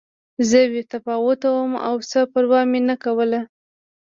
زه 0.49 0.59
بې 0.71 0.81
تفاوته 0.93 1.47
وم 1.51 1.73
او 1.87 1.95
څه 2.09 2.19
پروا 2.31 2.61
مې 2.71 2.79
نه 2.89 2.95
کوله 3.03 3.41